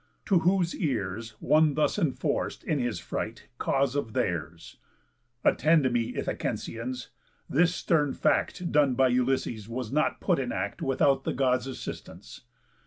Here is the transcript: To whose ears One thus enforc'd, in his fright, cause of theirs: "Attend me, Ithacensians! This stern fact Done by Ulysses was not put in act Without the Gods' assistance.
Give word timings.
To 0.25 0.39
whose 0.39 0.73
ears 0.75 1.35
One 1.39 1.75
thus 1.75 1.97
enforc'd, 1.99 2.63
in 2.63 2.79
his 2.79 2.97
fright, 2.99 3.49
cause 3.59 3.95
of 3.95 4.13
theirs: 4.13 4.77
"Attend 5.43 5.93
me, 5.93 6.15
Ithacensians! 6.15 7.09
This 7.47 7.75
stern 7.75 8.13
fact 8.13 8.71
Done 8.71 8.95
by 8.95 9.09
Ulysses 9.09 9.69
was 9.69 9.91
not 9.91 10.19
put 10.19 10.39
in 10.39 10.51
act 10.51 10.81
Without 10.81 11.23
the 11.23 11.33
Gods' 11.33 11.67
assistance. 11.67 12.41